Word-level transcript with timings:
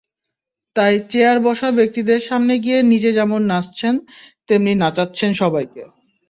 তাই 0.75 0.93
চেয়ার 1.09 1.37
বসা 1.39 1.69
ব্যক্তিদের 1.71 2.19
সামনে 2.21 2.53
গিয়ে 2.57 2.79
নিজে 2.83 3.09
যেমন 3.13 3.41
নাচছেন, 3.43 3.95
তেমনি 4.47 4.73
নাচাচ্ছেন 4.75 5.31
সবাইকে। 5.41 5.81